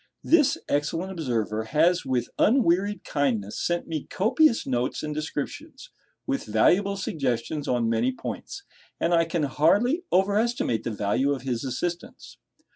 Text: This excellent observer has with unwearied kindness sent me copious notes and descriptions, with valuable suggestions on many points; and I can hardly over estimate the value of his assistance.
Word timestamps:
This 0.23 0.57
excellent 0.67 1.11
observer 1.11 1.65
has 1.65 2.03
with 2.07 2.29
unwearied 2.39 3.03
kindness 3.03 3.59
sent 3.59 3.87
me 3.87 4.05
copious 4.09 4.65
notes 4.65 5.03
and 5.03 5.13
descriptions, 5.13 5.91
with 6.25 6.45
valuable 6.47 6.97
suggestions 6.97 7.67
on 7.67 7.87
many 7.87 8.11
points; 8.11 8.63
and 8.99 9.13
I 9.13 9.25
can 9.25 9.43
hardly 9.43 10.01
over 10.11 10.37
estimate 10.39 10.83
the 10.83 10.89
value 10.89 11.31
of 11.33 11.43
his 11.43 11.63
assistance. 11.63 12.37